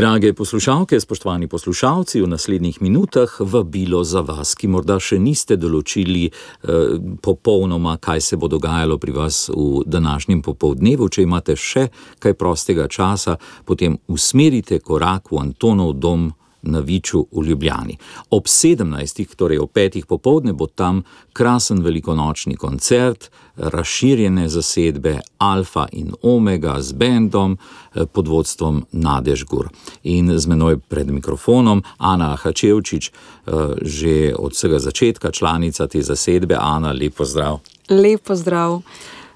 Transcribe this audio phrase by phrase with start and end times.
[0.00, 6.22] Drage poslušalke, spoštovani poslušalci, v naslednjih minutah vabilo za vas, ki morda še niste določili
[6.24, 11.10] eh, popolnoma, kaj se bo dogajalo pri vas v današnjem popoldnevu.
[11.12, 13.36] Če imate še kaj prostega časa,
[13.68, 16.30] potem usmerite korak v Antonov dom
[16.62, 17.96] na Viču v Ljubljani.
[18.30, 19.34] Ob 17.
[19.36, 20.04] torej ob 5.
[20.04, 21.02] popovdne bo tam
[21.32, 29.68] krasen velikonočni koncert, razširjene zasedbe Alfa in Omega z bendom eh, pod vodstvom Nadežgur.
[30.02, 33.52] In z menoj pred mikrofonom Ana Hačevčič, eh,
[33.82, 36.56] že od vsega začetka članica te zasedbe.
[36.60, 37.60] Ana, lepo zdrav.
[37.88, 38.80] Lepo zdrav.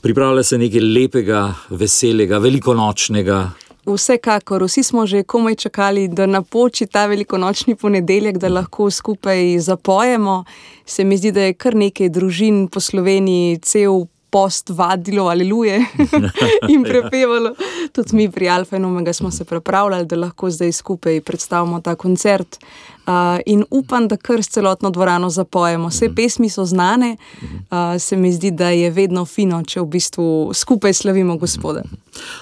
[0.03, 3.51] Pripravlja se nekaj lepega, veselega, velikonočnega,
[3.87, 10.45] Vsekakor, vsi smo že komaj čakali, da napoči ta velikonočni ponedeljek, da lahko skupaj zapojemo.
[10.87, 15.77] Se mi zdi, da je kar nekaj družin po Sloveniji, cel post vadilo, aleluje
[16.73, 17.55] in prepevalo.
[17.93, 21.95] Tudi mi pri Alfa in Omega smo se pripravljali, da lahko zdaj skupaj predstavimo ta
[21.95, 22.59] koncert.
[23.07, 25.89] Uh, in upam, da kar s celotno dvorano zapojemo.
[25.89, 26.15] Vse mhm.
[26.15, 30.93] pesmi so znane, uh, se mi zdi, da je vedno fino, če v bistvu skupaj
[30.93, 31.83] slavimo Gospoda.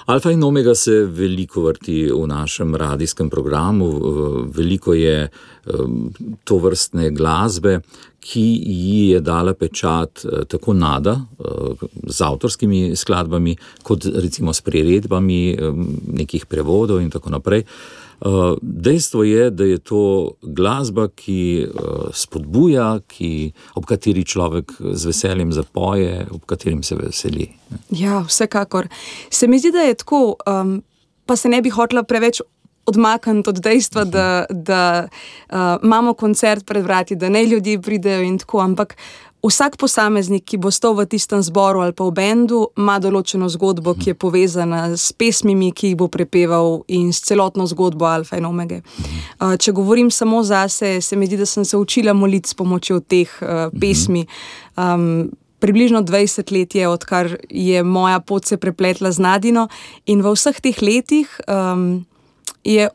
[0.06, 3.88] Alfa in Omega se veliko vrti v našem radijskem programu,
[4.54, 5.28] veliko je
[5.66, 6.12] um,
[6.44, 7.80] to vrstne glasbe,
[8.20, 11.74] ki ji je dala pečat uh, tako nada uh,
[12.06, 15.58] z avtorskimi skladbami, kot recimo s priredbami
[16.22, 17.66] nekih prevodov in tako naprej.
[18.62, 20.02] Dejstvo je, da je to
[20.42, 27.48] glasba, ki uh, spodbuja, ki, ob kateri človek z veseljem zapoje, ob katerem se veseli.
[27.90, 28.86] Ja, vsekakor.
[29.30, 30.82] Se mi zdi, da je tako, um,
[31.26, 32.40] pa se ne bi hotela preveč
[32.86, 38.38] odmakniti od dejstva, da, da uh, imamo koncert pred vrati, da ne ljudje pridejo in
[38.38, 38.60] tako.
[38.60, 38.96] Ampak
[39.42, 43.96] vsak posameznik, ki bo stal v tistem zboru ali pa v bendu, ima določeno zgodbo,
[43.98, 48.46] ki je povezana s pesmimi, ki jih bo prepeval in s celotno zgodbo Alfa in
[48.46, 48.78] Omega.
[49.42, 53.00] Uh, če govorim samo zase, se mi zdi, da sem se učila moliti s pomočjo
[53.02, 54.26] teh uh, pesmi.
[54.78, 55.30] Um,
[55.62, 59.68] Približno 20 let je, odkar je moja pot se prepletla z Nadino,
[60.10, 62.02] in v vseh teh letih um,
[62.66, 62.88] je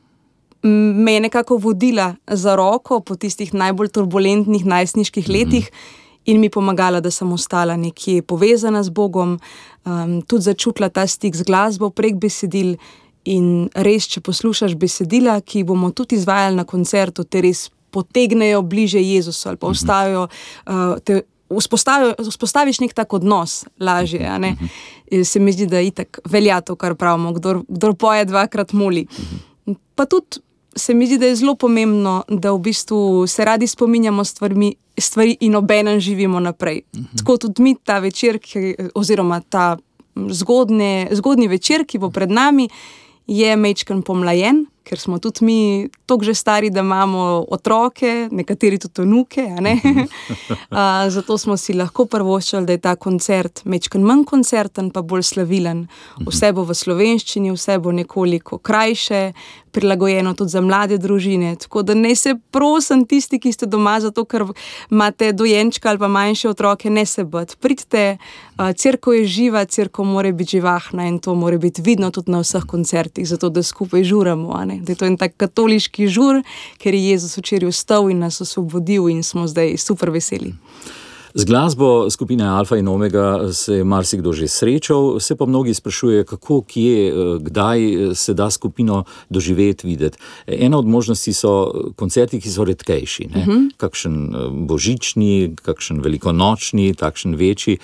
[0.68, 5.72] me nekako vodila za roko po tistih najbolj turbulentnih najstniških letih.
[5.72, 9.38] Mm -hmm in mi pomagala, da sem ostala nekje povezana z Bogom,
[9.86, 12.76] um, tudi začutila ta stik z glasbo prek besedil.
[13.28, 19.02] In res, če poslušaš besedila, ki bomo tudi izvajali na koncertu, te res potegnejo bliže
[19.04, 20.28] Jezusu ali pa ustavijo.
[20.68, 24.20] Uh, te, Vzpostaviš nek tak odnos, lažje.
[24.40, 24.50] Ne?
[25.24, 29.06] Se mi zdi, da je tako velja to, kar pravimo, kdo, kdo poje dvakrat moli.
[29.96, 30.44] Pa tudi
[30.78, 35.38] se mi zdi, da je zelo pomembno, da v bistvu se radi spominjamo stvarmi, stvari
[35.40, 36.82] in obenem živimo naprej.
[36.94, 37.08] Uh mhm.
[37.08, 37.18] -huh.
[37.18, 39.78] Tako tudi mi ta večer, ki, oziroma ta
[40.30, 42.70] zgodne, zgodni večer, ki bo pred nami,
[43.28, 49.03] je mečken pomlajen, ker smo tudi mi tako že stari, da imamo otroke, nekateri tudi
[49.03, 49.44] vnuke.
[49.59, 49.75] Ne?
[49.84, 50.78] uh,
[51.12, 55.86] zato smo si lahko prvoščali, da je ta koncert mečken manj koncerten, pa bolj slavilen.
[56.28, 59.31] Vse bo v slovenščini, vse bo nekoliko krajše,
[59.78, 61.56] prilagojeno tudi za mlade družine.
[61.56, 64.48] Tako da ne se prosim, tisti, ki ste doma, zato ker
[64.90, 67.59] imate dojenčka ali pa manjše otroke, ne se bojte.
[67.62, 68.06] Pridite,
[68.58, 72.42] uh, crkva je živa, crkva mora biti živahna in to mora biti vidno tudi na
[72.42, 74.56] vseh koncertih, zato da skupaj žuramo.
[74.82, 76.42] Da je to en tak katoliški žur,
[76.78, 80.54] ker je Jezus včeraj vstal in nas osvobodil in smo zdaj super veseli.
[81.38, 86.26] Z glasbo skupine Alfa in Omega se je marsikdo že srečal, se pa mnogi sprašujejo,
[86.26, 90.18] kako, kje, eh, kdaj eh, se da skupino doživeti, videti.
[90.48, 93.52] Ena od možnosti so koncerti, ki so redkejši, uh mhm.
[93.52, 93.70] -huh.
[93.78, 97.78] kakšen eh, božični, kakšen velikonočni, takšen večji.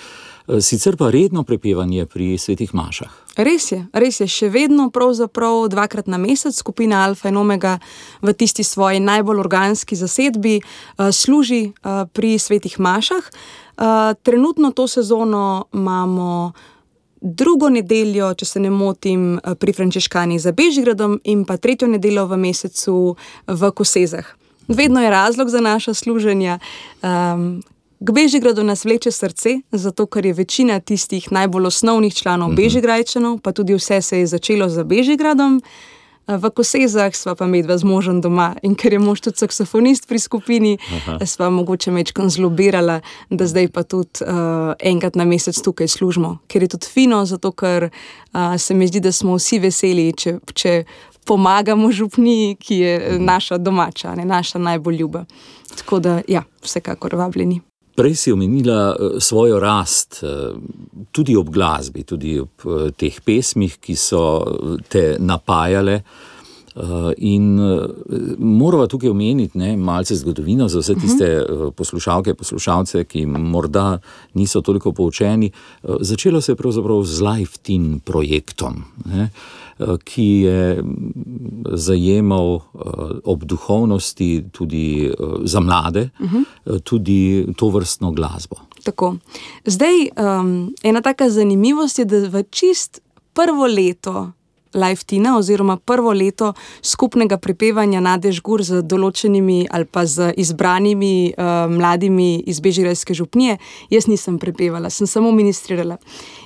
[0.44, 3.08] Sicer pa redno prepevanje pri svetih mašah.
[3.36, 7.78] Res je, res je, še vedno, pravzaprav dvakrat na mesec, skupina Alfa in Omega
[8.20, 13.30] v tisti svoji najbolj organski zasedbi uh, služi uh, pri svetih mašah.
[14.22, 16.52] Trenutno to sezono imamo
[17.20, 22.38] drugo nedeljo, če se ne motim, pri Frančeškani za Bežigradom in pa tretjo nedeljo v
[22.38, 23.16] mesecu
[23.46, 24.26] v Kosezah.
[24.68, 26.58] Vedno je razlog za naša služenja,
[27.02, 27.62] um,
[28.06, 32.56] K Bežigradu nas vleče srce, zato ker je večina tistih najbolj osnovnih članov mhm.
[32.56, 35.62] Bežigrajčanov, pa tudi vse se je začelo za Bežigradom.
[36.26, 40.18] V Kosezah smo pa medvedje z možem doma in ker je mož tudi saksofonist pri
[40.18, 40.78] skupini,
[41.26, 46.38] smo mogoče mečkam zlobirala, da zdaj pa tudi uh, enkrat na mesec tukaj služimo.
[46.48, 50.38] Ker je tudi fino, zato ker uh, se mi zdi, da smo vsi veseli, če,
[50.52, 50.84] če
[51.24, 55.24] pomagamo župni, ki je naša domača, ne naša najbolj ljuba.
[55.76, 57.60] Tako da, ja, vsekakor vabljeni.
[57.94, 60.50] Prej si omenila eh, svojo rast, eh,
[61.10, 64.22] tudi ob glasbi, tudi ob eh, teh pesmih, ki so
[64.88, 66.02] te napajale.
[67.22, 67.52] In
[68.42, 71.28] moramo tukaj omeniti ne, malce zgodovino za vse tiste
[71.76, 74.00] poslušalke, poslušalce, ki morda
[74.34, 75.52] niso toliko poučeni.
[76.00, 78.82] Začelo se je pravzaprav z LifeTin projektom.
[79.06, 79.28] Ne.
[79.78, 86.80] Eh, ki je mm, zajemal eh, ob duhovnosti tudi eh, za mlade, uh -huh.
[86.80, 88.56] tudi to vrstno glasbo.
[88.82, 89.16] Tako.
[89.64, 90.08] Zdaj,
[90.40, 93.00] um, ena taka zanimivost je, da v čist
[93.32, 94.32] prvo leto
[94.74, 101.66] Lifetina, oziroma prvo leto skupnega prepevanja Nadež Gur z določenimi ali pa z izbranimi uh,
[101.70, 103.58] mladimi iz Bežirajske župnije,
[103.90, 105.98] jaz nisem prepevala, sem samo ministrirala.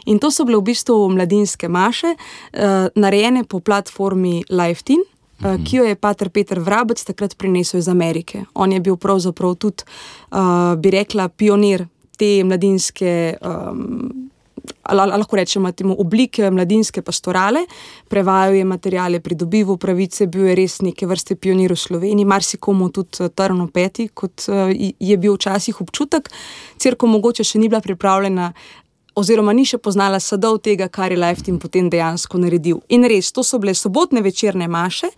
[0.06, 5.04] In to so bile v bistvu mladinske maše, uh, narejene po platformi Lifetin.
[5.38, 8.42] Uh, ki jo je Pater Peter Vrabec takrat prinesel iz Amerike.
[8.58, 9.86] On je bil pravzaprav tudi,
[10.34, 11.86] uh, bi rekla, pionir
[12.18, 14.28] te mladinske um,
[14.94, 17.66] lahko rečemo, temu oblike mladinske pastorale,
[18.08, 23.24] prevajal je materijale, pridobival pravice, bil je res neke vrste pionir v Sloveniji, marsikomu tudi
[23.24, 26.30] eh, trno peti, kot eh, je bil včasih občutek.
[26.78, 28.52] Cirko mogoče še ni bila pripravljena.
[29.18, 32.84] Oziroma, ni še poznala sadov tega, kar je Lifetime potem dejansko naredil.
[32.94, 35.10] In res, to so bile sobotne večerne maše,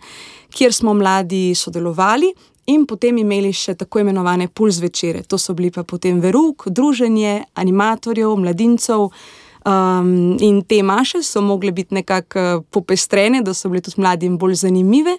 [0.49, 2.31] kjer smo mladi sodelovali,
[2.65, 5.23] in potem imeli še tako imenovane puls večere.
[5.29, 9.09] To so bili pa potem verug, druženje animatorjev, mladincev.
[9.65, 14.37] Um, in te maše so mogle biti nekako uh, popestrene, da so bile tudi mladim
[14.37, 15.17] bolj zanimive.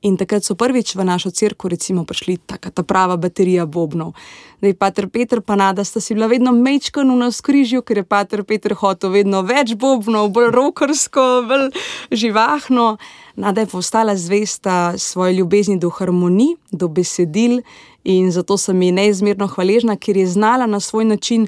[0.00, 4.14] In takrat so prvič v našo crkvo, recimo, prišli taka ta prava baterija bobnov.
[4.60, 8.04] Da je Pater Peter pa nada, sta si bila vedno mečkano na skrižju, ker je
[8.08, 11.68] Pater Peter hotel vedno več bobnov, bolj rokarsko, bolj
[12.08, 12.96] živahno.
[13.36, 17.60] Nada je postala zvesta svoje ljubezni do harmonij, do besedil
[18.04, 21.44] in zato sem ji neizmerno hvaležna, ker je znala na svoj način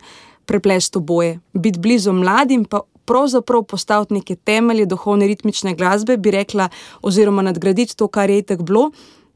[0.52, 6.68] preplesti oboje, biti blizu mladim, pa pravzaprav postaviti neke temelje duhovne ritmične glasbe, bi rekla,
[7.02, 8.90] oziroma nadgraditi to, kar je tako bilo.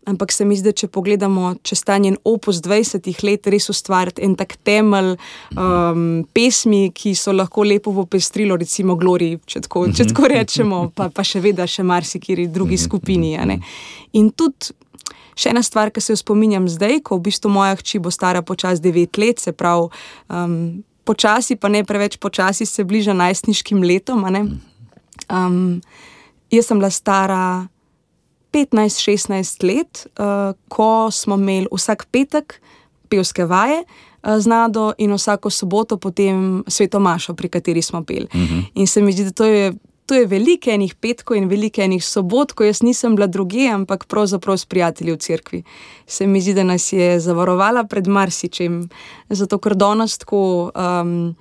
[0.07, 4.37] Ampak se mi zdi, če pogledamo čez ta njen opus 20 let, res ustvariti en
[4.39, 5.17] tak temelj
[5.59, 11.09] um, pesmi, ki so lahko lepo popestrili, recimo Glori, če tako, če tako rečemo, pa,
[11.11, 13.35] pa še vedno še marsikiri drugi skupini.
[14.15, 14.71] In tudi
[15.35, 18.47] še ena stvar, ki se jo spominjam zdaj, ko v bistvu moja hči bo stara
[18.47, 19.91] počasi 9 let, se pravi.
[20.31, 24.27] Um, počasi, pa ne preveč počasi, se bliža najstniškim letom.
[24.27, 25.81] Um,
[26.51, 27.69] jaz sem bila stara
[28.53, 32.61] 15-16 let, uh, ko smo imeli vsak petek
[33.09, 33.85] pevske vaje.
[34.27, 38.27] Uh, Znado in vsako soboto potem sveto mašo, pri kateri smo peli.
[38.35, 38.55] Uh mhm.
[38.55, 38.65] -huh.
[38.75, 39.73] In se mi zdi, da to je
[40.07, 44.07] to je veliko enih petkov in veliko enih sobot, ko jaz nisem bila druge, ampak
[44.07, 45.63] pravzaprav s prijatelji v cerkvi.
[46.07, 48.89] Se mi zdi, da nas je zavarovala pred marsičem,
[49.29, 50.71] zato ker danes tako.
[50.75, 51.35] Um,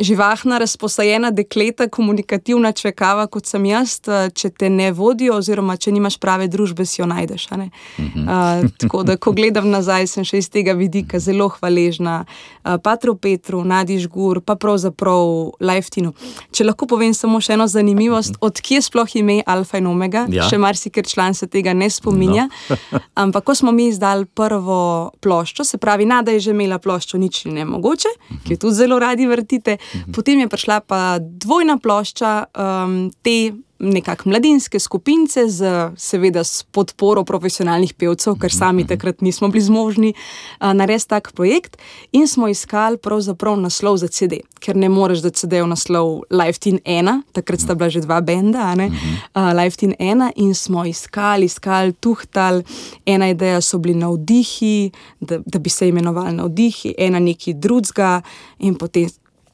[0.00, 5.92] živahna, razposajena dekleta, komunikativna čekava, kot sem jaz, eh, če te ne vodijo, oziroma če
[5.92, 7.46] nimaš prave družbe, si jo najdeš.
[7.46, 13.14] Uh, tako da, ko gledam nazaj, sem še iz tega vidika zelo hvaležna uh, Patru
[13.16, 16.12] Petru, Nadiš Gur, pa pravzaprav Lifetinu.
[16.52, 20.48] Če lahko povem samo še eno zanimivost, odkje sploh ime Alfa in Omega, ja.
[20.50, 22.48] še marsikaj član se tega ne spominja.
[22.48, 23.00] No.
[23.26, 27.44] Ampak, ko smo mi izdali prvo ploščo, se pravi, Nada je že imela ploščo, nič
[27.46, 28.12] ni nemogoče,
[28.44, 29.78] ki jo tudi zelo radi vrtite.
[29.94, 30.12] Mhm.
[30.12, 37.24] Potem je prišla pa dvojna plošča um, te nekakšne mladinske skupince, z, seveda s podporo
[37.28, 38.88] profesionalnih pevcev, ker sami mhm.
[38.88, 41.76] takrat nismo bili zmožni uh, narediti tak projekt.
[42.12, 46.80] In smo iskali pravzaprav naslov za CD, ker ne moreš da CD-jev naslov Life Teen
[46.84, 51.92] 1, takrat sta bila že dva benda, uh, Life Teen 1, in smo iskali, iskali,
[51.92, 52.64] tuhtali.
[53.06, 54.90] Ena ideja so bili navdihi,
[55.20, 58.22] da, da bi se imenovali navdihi, ena nekaj drugega,
[58.58, 59.10] in potem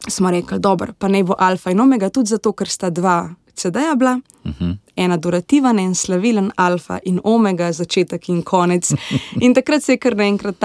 [0.08, 3.94] smo rekli, da pa ne bo alfa in omega, tudi zato, ker sta dva CD-ja
[3.94, 4.70] bila, uh mhm.
[4.70, 4.76] -huh.
[4.96, 8.92] ena durativen in slavilen alfa in omega, začetek in konec.
[9.40, 10.56] In takrat se je kar naenkrat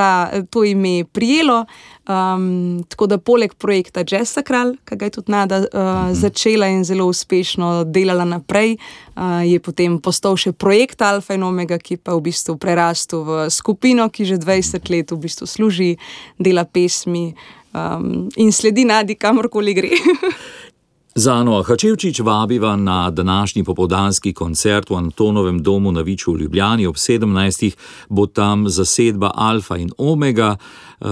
[0.49, 1.65] to ime prijelo.
[2.09, 6.13] Um, tako da poleg projekta Jazz Sakral, ki ga je tudi Nada uh, uh -huh.
[6.13, 8.77] začela in zelo uspešno delala naprej,
[9.15, 13.49] uh, je potem postal še projekt Alfa in Omega, ki pa v bistvu prerastel v
[13.49, 15.97] skupino, ki že 20 let v bistvu služi,
[16.39, 17.33] dela pesmi
[17.97, 19.89] um, in sledi nadi, kamorkoli gre.
[21.17, 26.95] Zano Hačevčič vabiva na današnji popoldanski koncert v Antonovem domu na Viču v Ljubljani ob
[26.95, 27.75] 17.
[28.09, 31.07] bo tam zasedba Alfa in Omega uh,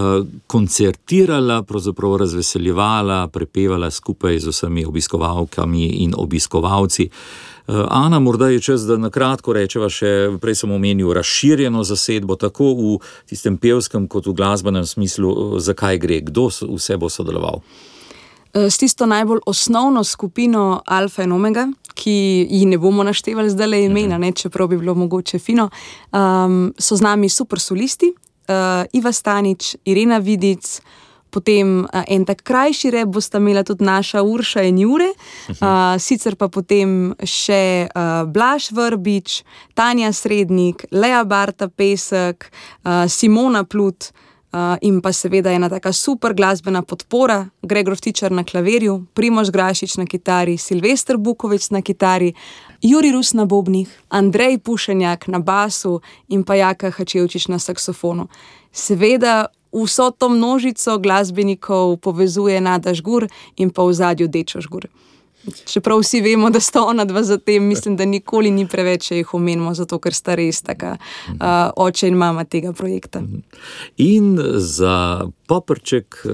[0.48, 7.10] koncertirala, pravzaprav razveseljevala, prepevala skupaj z vsemi obiskovalkami in obiskovalci.
[7.67, 12.38] Uh, Ana, morda je čas, da na kratko rečeva še, prej sem omenil, razširjeno zasedbo,
[12.38, 12.93] tako v
[13.25, 17.63] tistem pevskem, kot v glasbenem smislu, uh, zakaj gre, kdo vse bo sodeloval.
[18.55, 23.67] Eh, s tisto najbolj osnovno skupino Alfa in Omega, ki jih ne bomo naštevali zdaj
[23.67, 25.69] le imena, ne, čeprav bi bilo mogoče fino.
[26.12, 30.79] Um, so z nami super solisti, uh, Iva Stanič, Irena Vidic.
[31.36, 36.39] Potem uh, en tak krajši rep bosta imela tudi naša Urša in Jure, uh, sicer
[36.39, 39.42] pa potem še uh, Blaž Vrbič,
[39.75, 44.13] Tanja Srednik, Lea Barta Pesek, uh, Simona Plut
[44.56, 49.98] uh, in pa seveda ena taka super glasbena podpora, Gregor Tičar na klavirju, Primož Grašič
[49.98, 52.34] na kitari, Silvestr Bukovic na kitari,
[52.82, 56.00] Juri Rus na bobnih, Andrej Pušenjak na basu
[56.30, 58.27] in pa Jaka Hačevčič na saksofonu.
[58.72, 64.88] Seveda vso to množico glasbenikov povezuje Nada Žgur in pa v zadju Dečo Žgur.
[65.65, 69.19] Čeprav vsi vemo, da sta ona dva za tem, mislim, da nikoli ni preveč, če
[69.19, 73.22] jih omenimo, zato ker sta res taka uh, oče in mama tega projekta.
[74.01, 76.25] In za poprček,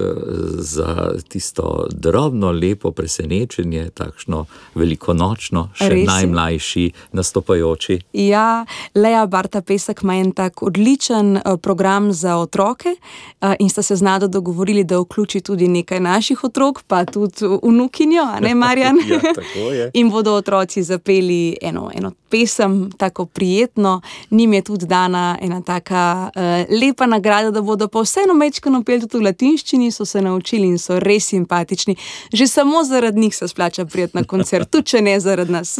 [0.58, 6.06] za tisto drobno, lepo presenečenje, takšno velikonočno, še Res je.
[6.06, 7.98] najmlajši nastopajoči.
[8.12, 8.64] Ja,
[8.94, 13.96] Lea Barta Pesek ima en tak odličen uh, program za otroke uh, in sta se
[13.96, 18.96] z Nado dogovorili, da vključi tudi nekaj naših otrok, pa tudi vnukinjo, a ne Marjan.
[19.06, 19.90] Ja.
[19.94, 24.00] In bodo otroci zapeli eno, eno pesem, tako prijetno.
[24.30, 26.42] Nim je tudi dana ena taka uh,
[26.80, 30.78] lepa nagrada, da bodo pa vseeno mečkano peli tudi v latinščini, so se naučili in
[30.78, 31.96] so res simpatični.
[32.32, 35.78] Že samo zaradi njih se splača prijeti na koncert, tudi če ne zaradi nas.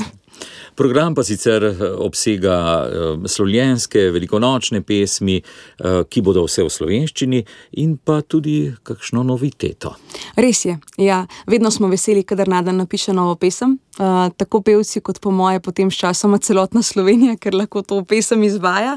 [0.75, 7.43] Program pa sicer eh, obsega eh, slovenske, velikonočne pesmi, eh, ki bodo vse v slovenščini,
[7.85, 9.95] in pa tudi kakšno noviteto.
[10.41, 10.79] Res je.
[10.97, 11.27] Ja.
[11.47, 13.79] Vedno smo veseli, kadar Nada napiše novo pesem.
[14.01, 18.41] Uh, tako pevci, kot po moje, potem s časoma celotna Slovenija, ker lahko to pesem
[18.47, 18.95] izvaja.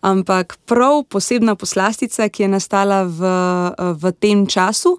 [0.00, 3.32] Ampak prav posebna poslastica, ki je nastala v,
[3.98, 4.98] v tem času.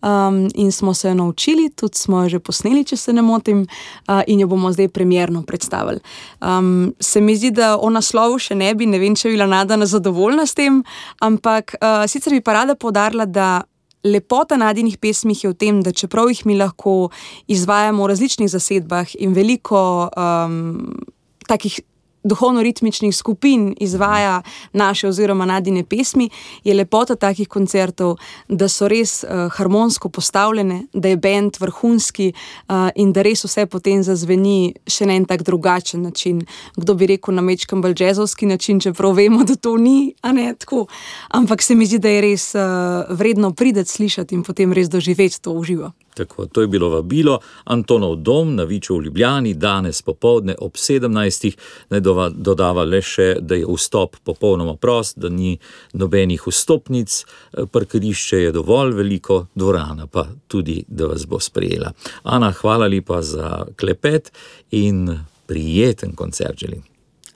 [0.00, 3.66] Um, in smo se jo naučili, tudi smo jo že posneli, če se ne motim,
[4.08, 6.00] uh, in jo bomo zdaj premjerno predstavili.
[6.40, 9.46] Um, se mi zdi, da o naslovu še ne bi, ne vem, če bi bila
[9.50, 10.80] nadana zadovoljna s tem,
[11.20, 13.60] ampak uh, sicer bi pa rada podarila, da
[14.04, 17.10] lepota nadinih pesmih je v tem, da čeprav jih mi lahko
[17.52, 20.96] izvajamo v različnih zasedbah in veliko um,
[21.44, 21.80] takih
[22.24, 26.30] duhovno-ritmičnih skupin izvaja naše oziroma nadine pesmi,
[26.64, 28.16] je lepota takih koncertov,
[28.48, 33.66] da so res uh, harmonsko postavljene, da je bend vrhunski uh, in da res vse
[33.66, 36.44] potem zazveni še na en tak drugačen način.
[36.76, 40.54] Kdo bi rekel na mečkam bolj jazzovski način, čeprav vemo, da to ni, a ne
[40.54, 40.86] tako.
[41.28, 45.40] Ampak se mi zdi, da je res uh, vredno prideti slišati in potem res doživeti
[45.42, 45.92] to uživo.
[46.14, 51.56] Tako, to je bilo vabilo Antonov dom na Viču v Ljubljani, danes popovdne ob 17.
[51.90, 52.00] Naj
[52.34, 55.54] dodava le še, da je vstop popolnoma prost, da ni
[55.92, 57.24] nobenih vstopnic,
[57.54, 61.92] eh, parkirišče je dovolj veliko, dvorana pa tudi, da vas bo sprejela.
[62.22, 64.32] Ana, hvala lepa za klepet
[64.70, 66.82] in prijeten koncert želim.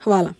[0.03, 0.35] Hvala.